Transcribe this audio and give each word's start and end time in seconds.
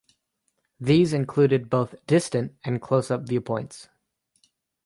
These 0.79 1.13
included 1.13 1.69
both 1.69 1.93
distant 2.07 2.55
and 2.63 2.81
close-up 2.81 3.21
viewpoints. 3.27 3.87